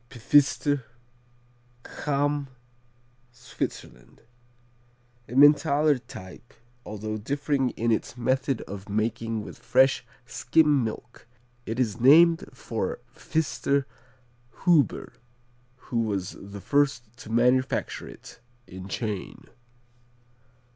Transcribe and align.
Pfister 0.09 0.83
Cham, 1.85 2.47
Switzerland 3.31 4.21
Emmentaler 5.29 5.99
type, 5.99 6.55
although 6.83 7.19
differing 7.19 7.69
in 7.77 7.91
its 7.91 8.17
method 8.17 8.61
of 8.61 8.89
making 8.89 9.43
with 9.43 9.59
fresh 9.59 10.03
skim 10.25 10.83
milk. 10.83 11.27
It 11.67 11.79
is 11.79 11.99
named 12.01 12.45
for 12.51 12.97
Pfister 13.13 13.85
Huber 14.63 15.13
who 15.75 15.99
was 16.01 16.31
the 16.39 16.61
first 16.61 17.15
to 17.17 17.29
manufacture 17.31 18.07
it, 18.07 18.39
in 18.65 18.87
Chain. 18.87 19.45